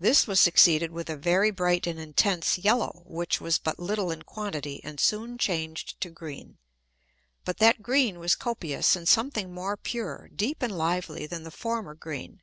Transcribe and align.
This 0.00 0.26
was 0.26 0.40
succeeded 0.40 0.90
with 0.90 1.08
a 1.08 1.16
very 1.16 1.52
bright 1.52 1.86
and 1.86 2.00
intense 2.00 2.58
yellow, 2.58 3.04
which 3.06 3.40
was 3.40 3.58
but 3.58 3.78
little 3.78 4.10
in 4.10 4.22
quantity, 4.22 4.80
and 4.82 4.98
soon 4.98 5.38
chang'd 5.38 5.94
to 6.00 6.10
green: 6.10 6.58
But 7.44 7.58
that 7.58 7.80
green 7.80 8.18
was 8.18 8.34
copious 8.34 8.96
and 8.96 9.06
something 9.08 9.54
more 9.54 9.76
pure, 9.76 10.30
deep 10.34 10.62
and 10.64 10.76
lively, 10.76 11.28
than 11.28 11.44
the 11.44 11.52
former 11.52 11.94
green. 11.94 12.42